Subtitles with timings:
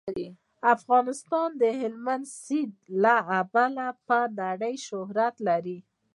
[0.75, 5.77] افغانستان د هلمند سیند له امله په نړۍ شهرت لري.